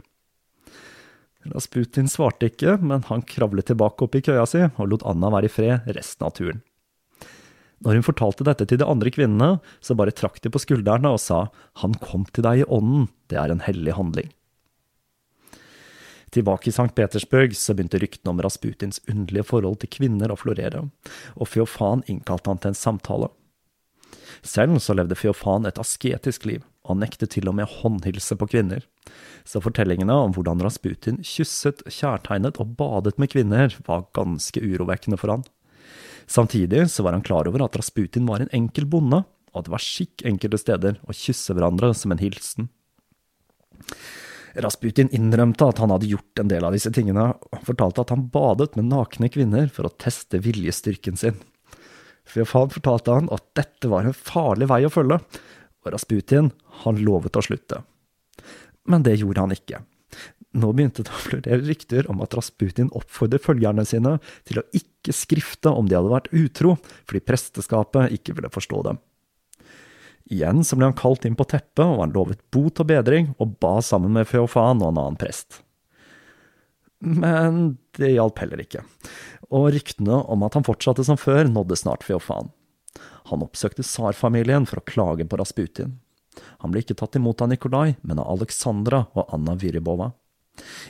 [1.48, 5.48] Rasputin svarte ikke, men han kravlet tilbake opp i køya si og lot Anna være
[5.48, 6.64] i fred resten av turen.
[7.86, 11.22] Når hun fortalte dette til de andre kvinnene, så bare trakk de på skuldrene og
[11.22, 11.46] sa
[11.84, 14.32] han kom til deg i ånden, det er en hellig handling.
[16.36, 16.92] Tilbake i St.
[16.96, 20.84] Petersburg så begynte ryktene om Rasputins underlige forhold til kvinner å florere,
[21.40, 23.30] og Feofan innkalte han til en samtale.
[24.44, 28.48] Selv så levde Feofan et asketisk liv, og han nektet til og med håndhilse på
[28.52, 28.84] kvinner.
[29.48, 35.34] Så fortellingene om hvordan Rasputin kysset, kjærtegnet og badet med kvinner, var ganske urovekkende for
[35.34, 35.48] han.
[36.28, 39.74] Samtidig så var han klar over at Rasputin var en enkel bonde, og at det
[39.74, 42.68] var skikk enkelte steder å kysse hverandre som en hilsen.
[44.63, 48.28] Rasputin innrømte at han hadde gjort en del av disse tingene, og fortalte at han
[48.34, 51.38] badet med nakne kvinner for å teste viljestyrken sin.
[52.28, 55.20] Feofan fortalte han at dette var en farlig vei å følge,
[55.86, 56.52] og Rasputin,
[56.84, 57.84] han lovet å slutte.
[58.88, 59.84] Men det gjorde han ikke.
[60.58, 64.15] Nå begynte det å florere rykter om at Rasputin oppfordret følgerne sine
[64.48, 69.02] til å ikke skrifte om de hadde vært utro, fordi presteskapet ikke ville forstå dem.
[70.28, 73.56] Igjen så ble han kalt inn på teppet, og han lovet bot og bedring, og
[73.62, 75.62] ba sammen med Feofan og en annen prest.
[77.00, 78.82] Men det hjalp heller ikke,
[79.54, 82.50] og ryktene om at han fortsatte som før, nådde snart Feofan.
[83.30, 85.98] Han oppsøkte tsarfamilien for å klage på Rasputin.
[86.62, 90.12] Han ble ikke tatt imot av Nikolai, men av Alexandra og Anna Vyribova.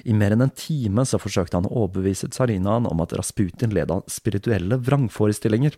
[0.07, 3.91] I mer enn en time så forsøkte han å overbevise tsarinaen om at Rasputin led
[3.91, 5.75] av spirituelle vrangforestillinger.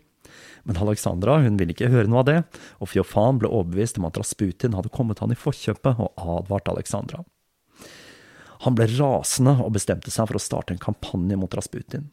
[0.68, 2.38] Men Alexandra hun ville ikke høre noe av det,
[2.80, 7.24] og Fjofan ble overbevist om at Rasputin hadde kommet han i forkjøpet og advart Alexandra.
[8.66, 12.10] Han ble rasende og bestemte seg for å starte en kampanje mot Rasputin.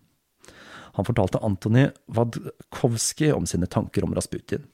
[0.96, 4.64] Han fortalte Antony Vadkovskij om sine tanker om Rasputin.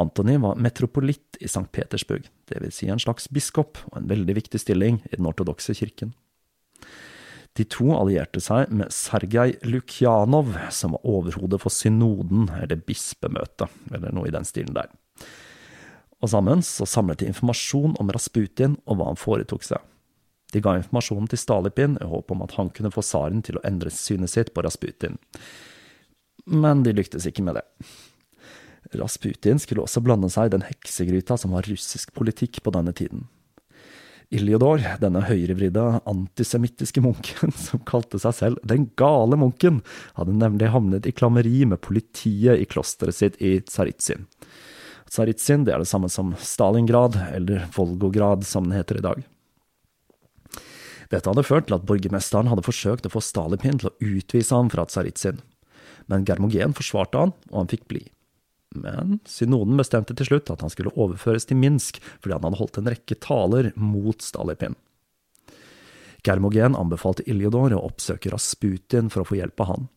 [0.00, 1.66] Antony var metropolitt i St.
[1.72, 2.76] Petersburg, dvs.
[2.76, 6.14] Si en slags biskop og en veldig viktig stilling i den ortodokse kirken.
[7.58, 14.14] De to allierte seg med Sergej Lukjanov, som var overhodet for synoden, eller bispemøtet, eller
[14.14, 14.90] noe i den stilen der.
[16.20, 19.80] Og sammen så samlet de informasjon om Rasputin og hva han foretok seg.
[20.52, 23.64] De ga informasjonen til Stalipin i håp om at han kunne få tsaren til å
[23.66, 25.18] endre synet sitt på Rasputin.
[26.50, 27.66] Men de lyktes ikke med det.
[28.98, 33.28] Rasputin skulle også blande seg i den heksegryta som var russisk politikk på denne tiden.
[34.30, 39.80] Iljodor, denne høyrevridde antisemittiske munken som kalte seg selv Den gale munken,
[40.14, 44.28] hadde nemlig havnet i klammeri med politiet i klosteret sitt i Tsaritsyn.
[45.10, 49.26] Tsaritsyn det er det samme som Stalingrad, eller Volgograd som den heter i dag.
[51.10, 54.70] Dette hadde ført til at borgermesteren hadde forsøkt å få Stalipin til å utvise ham
[54.70, 55.42] fra Tsaritsyn,
[56.06, 58.04] men Germogen forsvarte han, og han fikk bli.
[58.74, 62.78] Men synoden bestemte til slutt at han skulle overføres til Minsk fordi han hadde holdt
[62.78, 64.76] en rekke taler mot Stalipin.
[66.22, 69.88] Germogen anbefalte Iljodor å oppsøke Rasputin for å få hjelp av han.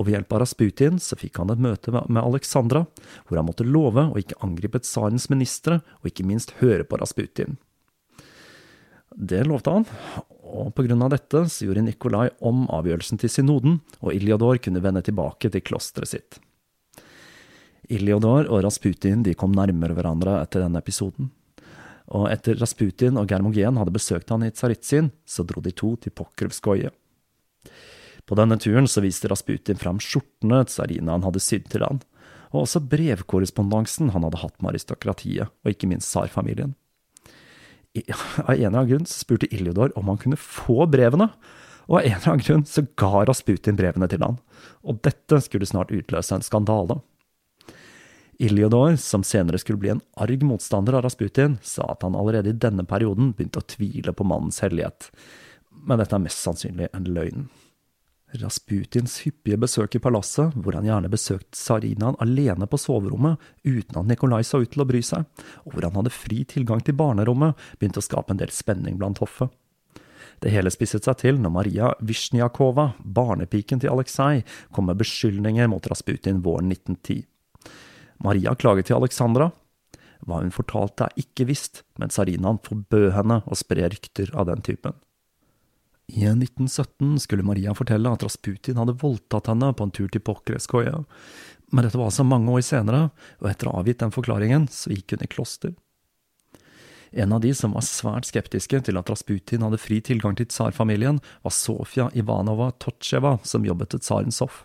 [0.00, 2.86] Og ved hjelp av Rasputin så fikk han et møte med Alexandra,
[3.28, 7.58] hvor han måtte love å ikke angripe tsarens ministre, og ikke minst høre på Rasputin.
[9.12, 9.84] Det lovte han,
[10.40, 14.80] og på grunn av dette så gjorde Nikolai om avgjørelsen til synoden, og Iljodor kunne
[14.80, 16.40] vende tilbake til klosteret sitt.
[17.90, 21.30] Iljodor og Rasputin de kom nærmere hverandre etter denne episoden.
[22.12, 26.12] og etter Rasputin og Germogen hadde besøkt han i Tsaritsyn, så dro de to til
[26.12, 26.90] Pokrevskoje.
[28.26, 32.02] På denne turen så viste Rasputin fram skjortene tsarinaen hadde sydd til han,
[32.52, 36.74] og også brevkorrespondansen han hadde hatt med aristokratiet, og ikke minst tsarfamilien.
[37.92, 41.30] Av en eller annen grunn spurte Iljodor om han kunne få brevene,
[41.88, 44.38] og av en eller annen grunn så ga Rasputin brevene til han,
[44.84, 47.00] og dette skulle snart utløse en skandale.
[48.42, 52.58] Iljodor, som senere skulle bli en arg motstander av Rasputin, sa at han allerede i
[52.58, 55.12] denne perioden begynte å tvile på mannens hellighet,
[55.86, 57.46] men dette er mest sannsynlig en løgn.
[58.42, 64.08] Rasputins hyppige besøk i palasset, hvor han gjerne besøkte tsarinaen alene på soverommet uten at
[64.10, 65.22] Nikolai så ut til å bry seg,
[65.62, 69.22] og hvor han hadde fri tilgang til barnerommet, begynte å skape en del spenning blant
[69.22, 69.54] hoffet.
[70.42, 74.42] Det hele spisset seg til når Maria Vishniakova, barnepiken til Aleksej,
[74.74, 77.28] kom med beskyldninger mot Rasputin våren 1910.
[78.22, 79.50] Maria klaget til Alexandra.
[80.22, 84.62] Hva hun fortalte er ikke visst, men tsarinaen forbød henne å spre rykter av den
[84.62, 84.94] typen.
[86.12, 91.04] I 1917 skulle Maria fortelle at Rasputin hadde voldtatt henne på en tur til Pokreskoje,
[91.72, 93.06] men dette var altså mange år senere,
[93.40, 95.72] og etter å ha avgitt den forklaringen, så gikk hun i kloster.
[97.12, 101.20] En av de som var svært skeptiske til at Rasputin hadde fri tilgang til tsarfamilien,
[101.44, 104.62] var Sofia Ivanova Totsjeva, som jobbet til tsarens hoff.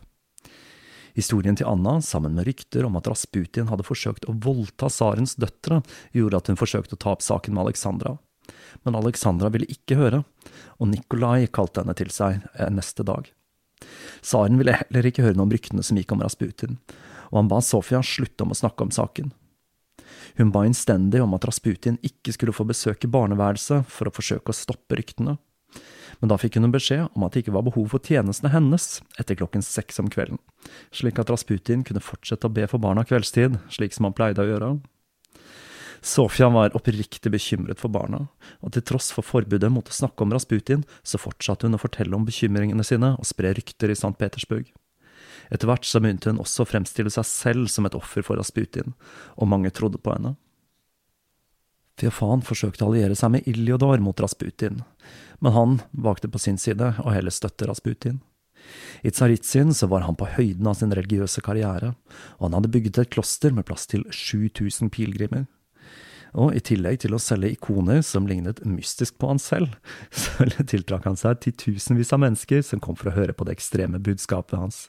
[1.18, 5.82] Historien til Anna, sammen med rykter om at Rasputin hadde forsøkt å voldta tsarens døtre,
[6.13, 8.20] gjorde at hun forsøkte å ta opp saken med Alexandra.
[8.86, 10.22] Men Alexandra ville ikke høre,
[10.78, 13.32] og Nikolai kalte henne til seg eh, neste dag.
[14.22, 16.78] Tsaren ville heller ikke høre noe om ryktene som gikk om Rasputin,
[17.32, 19.34] og han ba Sofia slutte om å snakke om saken.
[20.38, 24.57] Hun ba innstendig om at Rasputin ikke skulle få besøke barneværelset for å forsøke å
[24.57, 25.39] stoppe ryktene.
[26.19, 28.88] Men da fikk hun en beskjed om at det ikke var behov for tjenestene hennes
[29.21, 30.39] etter klokken seks om kvelden,
[30.89, 34.49] slik at Rasputin kunne fortsette å be for barna kveldstid, slik som han pleide å
[34.49, 34.71] gjøre.
[36.01, 38.28] Sofia var oppriktig bekymret for barna,
[38.61, 42.15] og til tross for forbudet mot å snakke om Rasputin, så fortsatte hun å fortelle
[42.15, 44.13] om bekymringene sine og spre rykter i St.
[44.17, 44.69] Petersburg.
[45.53, 48.93] Etter hvert så begynte hun også å fremstille seg selv som et offer for Rasputin,
[49.38, 50.36] og mange trodde på henne.
[51.97, 54.84] Feofan forsøkte å alliere seg med Iljodor mot Rasputin,
[55.39, 58.21] men han valgte på sin side å heller støtte Rasputin.
[59.01, 61.93] I Tsaritsyn så var han på høyden av sin religiøse karriere,
[62.39, 65.45] og han hadde bygget et kloster med plass til 7000 pilegrimer.
[66.38, 69.77] Og i tillegg til å selge ikoner som lignet mystisk på han selv,
[70.11, 74.01] så tiltrakk han seg titusenvis av mennesker som kom for å høre på det ekstreme
[74.03, 74.88] budskapet hans.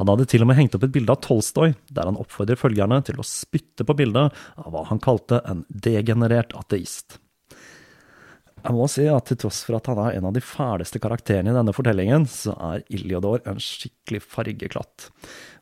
[0.00, 2.98] Han hadde til og med hengt opp et bilde av Tolstoy, der han oppfordrer følgerne
[3.06, 7.20] til å spytte på bildet av hva han kalte en degenerert ateist.
[8.66, 11.52] Jeg må si at til tross for at han er en av de fæleste karakterene
[11.52, 15.06] i denne fortellingen, så er Iliodor en skikkelig fargeklatt,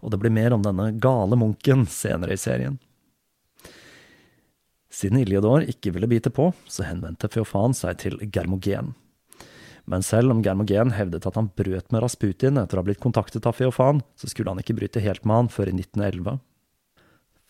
[0.00, 2.78] og det blir mer om denne gale munken senere i serien.
[4.88, 8.94] Siden Iliodor ikke ville bite på, så henvendte Feofan seg til Germogen.
[9.84, 13.44] Men selv om Germogen hevdet at han brøt med Rasputin etter å ha blitt kontaktet
[13.44, 16.38] av Feofan, så skulle han ikke bryte helt med han før i 1911.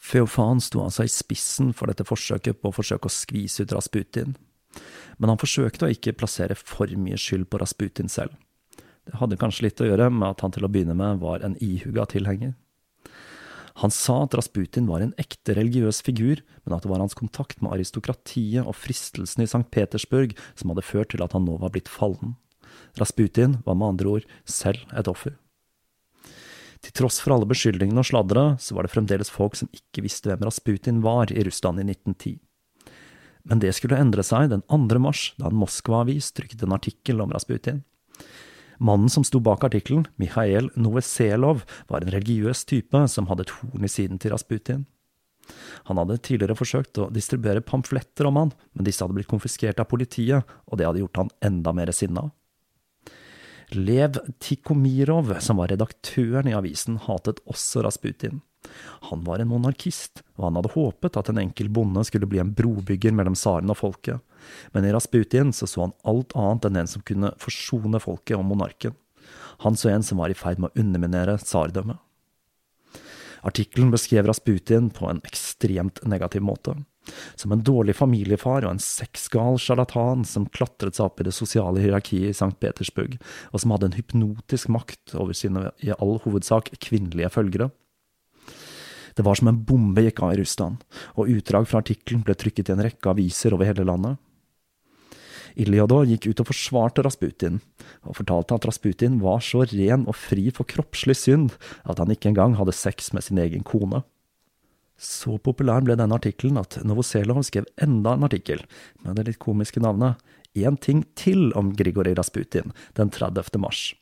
[0.04, 4.34] Feofan sto altså i spissen for dette forsøket på å forsøke å skvise ut Rasputin.
[5.18, 8.34] Men han forsøkte å ikke plassere for mye skyld på Rasputin selv.
[9.04, 11.56] Det hadde kanskje litt å gjøre med at han til å begynne med var en
[11.62, 12.54] ihuga tilhenger.
[13.82, 17.58] Han sa at Rasputin var en ekte religiøs figur, men at det var hans kontakt
[17.60, 19.66] med aristokratiet og fristelsene i St.
[19.74, 22.36] Petersburg som hadde ført til at han nå var blitt fallen.
[23.00, 25.34] Rasputin var med andre ord selv et offer.
[26.84, 30.30] Til tross for alle beskyldningene og sladderet, så var det fremdeles folk som ikke visste
[30.30, 32.38] hvem Rasputin var i Russland i 1910.
[33.44, 35.00] Men det skulle endre seg den 2.
[35.02, 37.82] mars, da en Moskva-avis trykket en artikkel om Rasputin.
[38.80, 43.86] Mannen som sto bak artikkelen, Mikhail Noveselov, var en religiøs type som hadde et horn
[43.86, 44.86] i siden til Rasputin.
[45.90, 49.90] Han hadde tidligere forsøkt å distribuere pamfletter om han, men disse hadde blitt konfiskert av
[49.90, 52.30] politiet, og det hadde gjort han enda mer sinna.
[53.74, 58.40] Lev Tikhomirov, som var redaktøren i avisen, hatet også Rasputin.
[59.10, 62.54] Han var en monarkist, og han hadde håpet at en enkel bonde skulle bli en
[62.56, 64.22] brobygger mellom tsaren og folket,
[64.72, 68.46] men i Rasputin så, så han alt annet enn en som kunne forsone folket og
[68.48, 68.96] monarken.
[69.64, 72.00] Han så en som var i ferd med å underminere tsardømmet.
[73.44, 76.78] Artikkelen beskrev Rasputin på en ekstremt negativ måte.
[77.36, 81.82] Som en dårlig familiefar og en sexgal sjarlatan som klatret seg opp i det sosiale
[81.82, 82.54] hierarkiet i St.
[82.62, 83.18] Petersburg,
[83.52, 87.68] og som hadde en hypnotisk makt over sine i all hovedsak kvinnelige følgere.
[89.14, 90.82] Det var som en bombe gikk av i Russland,
[91.14, 94.18] og utdrag fra artikkelen ble trykket i en rekke aviser over hele landet.
[95.54, 97.60] Iljodor gikk ut og forsvarte Rasputin,
[98.02, 101.54] og fortalte at Rasputin var så ren og fri for kroppslig synd
[101.86, 104.02] at han ikke engang hadde sex med sin egen kone.
[104.98, 108.62] Så populær ble denne artikkelen at Novoselov skrev enda en artikkel,
[109.02, 110.18] med det litt komiske navnet
[110.54, 113.58] Én ting til om Grigorij Rasputin, den 30.
[113.58, 113.94] mars.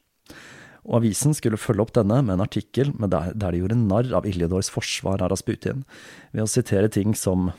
[0.88, 4.26] Og avisen skulle følge opp denne med en artikkel der, der de gjorde narr av
[4.26, 5.84] Iljedors forsvar av Rasputin,
[6.34, 7.52] ved å sitere ting som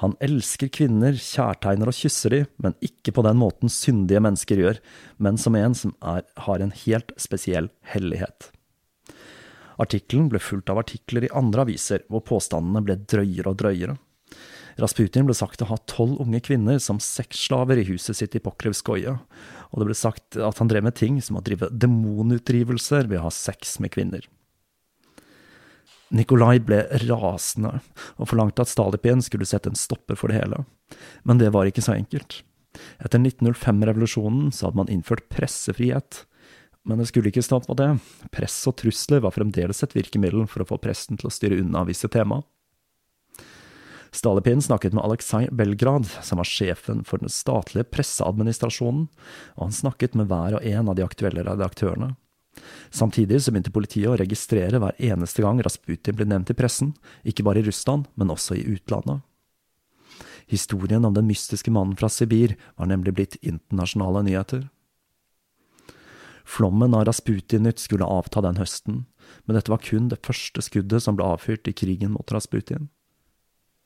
[0.00, 4.78] han elsker kvinner, kjærtegner og kysser de, men ikke på den måten syndige mennesker gjør,
[5.20, 8.48] men som en som er, har en helt spesiell hellighet.
[9.80, 13.98] Artikkelen ble fulgt av artikler i andre aviser, hvor påstandene ble drøyere og drøyere.
[14.80, 19.16] Rasputin ble sagt å ha tolv unge kvinner som sexslaver i huset sitt i Pokrevskoje,
[19.70, 23.28] og det ble sagt at han drev med ting som å drive demonutdrivelser ved å
[23.28, 24.26] ha sex med kvinner.
[26.10, 27.76] Nikolai ble rasende
[28.16, 30.64] og forlangte at Stalipin skulle sette en stopper for det hele,
[31.22, 32.40] men det var ikke så enkelt.
[33.02, 36.24] Etter 1905-revolusjonen så hadde man innført pressefrihet,
[36.88, 37.92] men det skulle ikke stått på det.
[38.34, 41.84] Press og trusler var fremdeles et virkemiddel for å få presten til å styre unna
[41.86, 42.40] visse tema.
[44.10, 49.06] Stalepin snakket med Aleksej Belgrad, som var sjefen for den statlige presseadministrasjonen,
[49.54, 52.16] og han snakket med hver og en av de aktuelle redaktørene.
[52.90, 57.46] Samtidig så begynte politiet å registrere hver eneste gang Rasputin ble nevnt i pressen, ikke
[57.46, 59.22] bare i Russland, men også i utlandet.
[60.50, 64.66] Historien om den mystiske mannen fra Sibir var nemlig blitt internasjonale nyheter.
[66.42, 69.04] Flommen av Rasputin-nytt skulle avta den høsten,
[69.46, 72.88] men dette var kun det første skuddet som ble avfyrt i krigen mot Rasputin.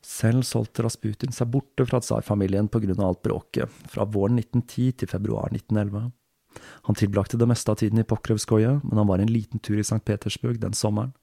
[0.05, 5.48] Selv solgte Rasputin seg borte fra tsarfamilien av alt bråket, fra våren 1910 til februar
[5.48, 6.12] 1911.
[6.86, 9.86] Han tilbrakte det meste av tiden i Pokrevskoje, men han var en liten tur i
[9.86, 10.05] St.
[10.05, 11.14] Petersburg den sommeren.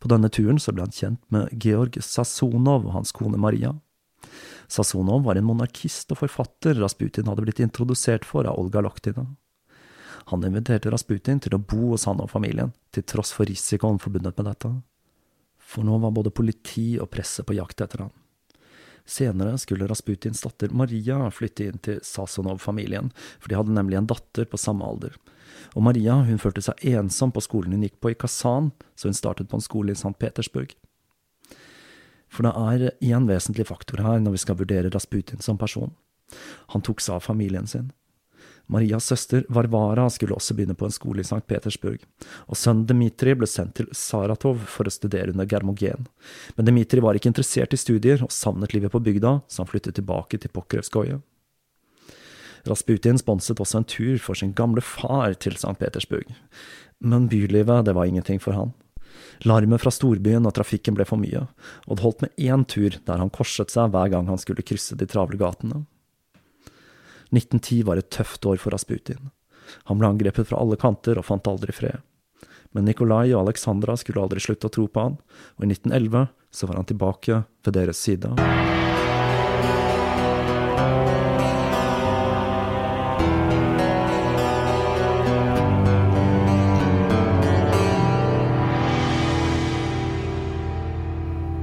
[0.00, 3.74] På denne turen så ble han kjent med Georg Sasonov og hans kone Maria.
[4.66, 9.26] Sasonov var en monarkist og forfatter Rasputin hadde blitt introdusert for av Olga Loktina.
[10.32, 14.40] Han inviterte Rasputin til å bo hos han og familien, til tross for risikoen forbundet
[14.40, 14.72] med dette.
[15.74, 18.14] For nå var både politi og presse på jakt etter han.
[19.04, 23.10] Senere skulle Rasputins datter Maria flytte inn til Sasonov-familien,
[23.42, 25.18] for de hadde nemlig en datter på samme alder.
[25.74, 29.18] Og Maria hun følte seg ensom på skolen hun gikk på i Kazan, så hun
[29.18, 30.14] startet på en skole i St.
[30.18, 30.72] Petersburg.
[32.32, 35.92] For det er én vesentlig faktor her når vi skal vurdere Rasputin som person.
[36.72, 37.92] Han tok seg av familien sin.
[38.66, 41.42] Marias søster Varvara skulle også begynne på en skole i St.
[41.46, 42.00] Petersburg,
[42.48, 46.06] og sønnen Dmitrij ble sendt til Saratov for å studere under Germogen.
[46.56, 49.98] Men Dmitrij var ikke interessert i studier og savnet livet på bygda, så han flyttet
[50.00, 51.20] tilbake til Pokrevskoje.
[52.64, 55.76] Rasputin sponset også en tur for sin gamle far til St.
[55.80, 56.32] Petersburg,
[57.04, 58.72] men bylivet, det var ingenting for han.
[59.44, 61.44] Larmen fra storbyen og trafikken ble for mye,
[61.86, 64.96] og det holdt med én tur der han korset seg hver gang han skulle krysse
[64.96, 65.84] de travle gatene.
[67.30, 69.30] 1910 var et tøft år for Rasputin.
[69.88, 72.02] Han ble angrepet fra alle kanter og fant aldri fred.
[72.74, 75.18] Men Nikolai og Alexandra skulle aldri slutte å tro på han,
[75.56, 78.34] og i 1911 så var han tilbake ved deres side.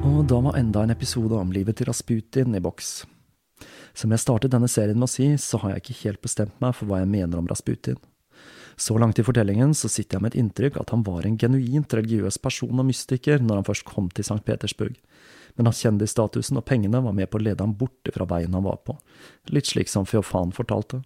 [0.01, 3.01] Og da var enda en episode om livet til Rasputin i boks.
[3.93, 6.75] Som jeg startet denne serien med å si, så har jeg ikke helt bestemt meg
[6.77, 7.99] for hva jeg mener om Rasputin.
[8.79, 11.93] Så langt i fortellingen så sitter jeg med et inntrykk at han var en genuint
[11.93, 14.41] religiøs person og mystiker når han først kom til St.
[14.47, 14.95] Petersburg,
[15.59, 18.65] men at kjendisstatusen og pengene var med på å lede ham bort fra veien han
[18.65, 18.95] var på,
[19.51, 21.03] litt slik som Feofan fortalte.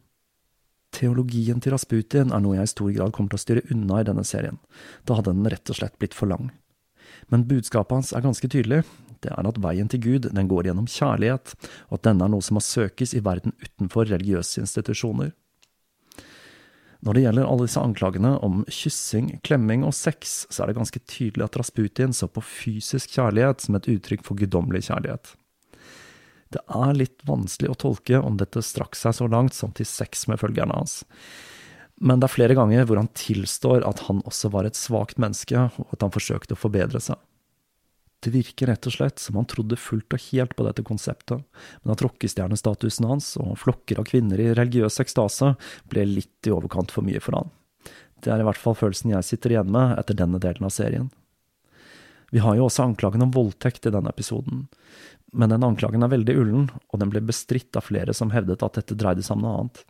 [0.95, 4.07] Teologien til Rasputin er noe jeg i stor grad kommer til å styre unna i
[4.07, 4.61] denne serien,
[5.03, 6.53] da hadde den rett og slett blitt for lang.
[7.33, 8.83] Men budskapet hans er ganske tydelig,
[9.25, 11.55] det er at veien til Gud den går gjennom kjærlighet,
[11.89, 15.33] og at denne er noe som må søkes i verden utenfor religiøse institusjoner.
[17.05, 21.01] Når det gjelder alle disse anklagene om kyssing, klemming og sex, så er det ganske
[21.05, 25.35] tydelig at Rasputin så på fysisk kjærlighet som et uttrykk for guddommelig kjærlighet.
[26.55, 30.25] Det er litt vanskelig å tolke om dette strakk seg så langt som til sex
[30.31, 31.03] med følgerne hans.
[32.01, 35.67] Men det er flere ganger hvor han tilstår at han også var et svakt menneske,
[35.77, 37.19] og at han forsøkte å forbedre seg.
[38.25, 41.43] Det virker rett og slett som han trodde fullt og helt på dette konseptet,
[41.83, 45.51] men at rockestjernestatusen hans og flokker av kvinner i religiøs ekstase
[45.91, 47.53] ble litt i overkant for mye for han.
[48.25, 51.11] Det er i hvert fall følelsen jeg sitter igjen med etter denne delen av serien.
[52.33, 54.65] Vi har jo også anklagen om voldtekt i denne episoden,
[55.29, 58.81] men den anklagen er veldig ullen, og den ble bestridt av flere som hevdet at
[58.81, 59.85] dette dreide seg om noe annet.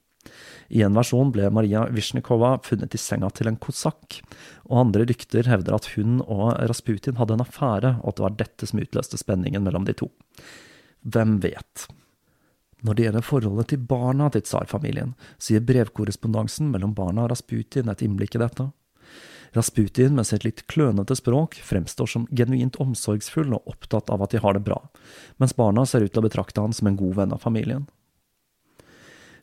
[0.70, 4.22] I en versjon ble Maria Visjnikova funnet i senga til en kosakk,
[4.70, 8.40] og andre rykter hevder at hun og Rasputin hadde en affære, og at det var
[8.40, 10.10] dette som utløste spenningen mellom de to.
[11.06, 11.86] Hvem vet?
[12.86, 17.90] Når det gjelder forholdet til barna til tsarfamilien, så gir brevkorrespondansen mellom barna og Rasputin
[17.90, 18.68] et innblikk i dette.
[19.56, 24.42] Rasputin med sitt litt klønete språk fremstår som genuint omsorgsfull og opptatt av at de
[24.44, 24.82] har det bra,
[25.40, 27.86] mens barna ser ut til å betrakte han som en god venn av familien.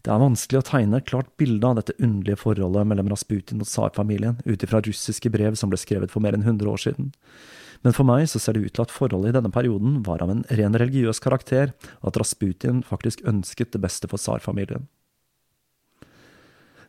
[0.02, 3.68] Det er vanskelig å tegne et klart bilde av dette underlige forholdet mellom Rasputin og
[3.70, 7.12] tsarfamilien ut ifra russiske brev som ble skrevet for mer enn 100 år siden,
[7.82, 10.30] men for meg så ser det ut til at forholdet i denne perioden var av
[10.30, 14.86] en ren religiøs karakter, og at Rasputin faktisk ønsket det beste for tsarfamilien.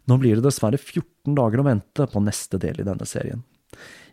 [0.10, 3.46] Nå blir det dessverre 14 dager å vente på neste del i denne serien.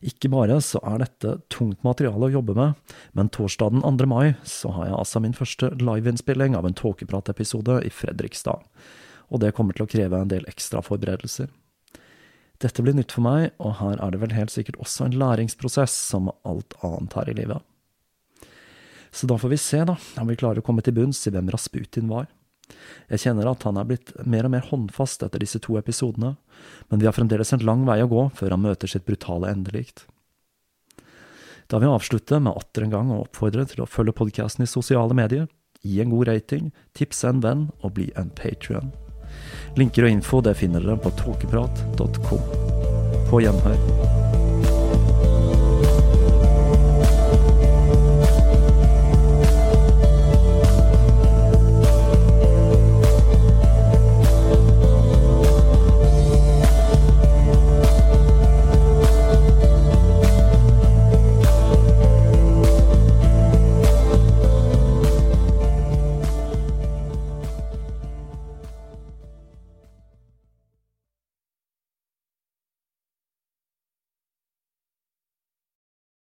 [0.01, 4.09] Ikke bare så er dette tungt materiale å jobbe med, men torsdag den 2.
[4.09, 8.65] mai så har jeg altså min første liveinnspilling av en tåkepratepisode i Fredrikstad,
[9.31, 11.51] og det kommer til å kreve en del ekstra forberedelser.
[12.61, 15.95] Dette blir nytt for meg, og her er det vel helt sikkert også en læringsprosess,
[16.13, 17.65] som alt annet her i livet.
[19.11, 21.49] Så da får vi se, da, om vi klarer å komme til bunns i hvem
[21.51, 22.29] Rasputin var.
[23.11, 26.37] Jeg kjenner at han er blitt mer og mer håndfast etter disse to episodene,
[26.89, 30.07] men vi har fremdeles en lang vei å gå før han møter sitt brutale endelikt.
[31.71, 34.71] Da vil jeg avslutte med atter en gang å oppfordre til å følge podkasten i
[34.71, 35.47] sosiale medier,
[35.87, 38.91] gi en god rating, tipse en venn og bli en patrion.
[39.79, 42.47] Linker og info det finner dere på tåkeprat.com.
[43.31, 44.00] På gjenhør.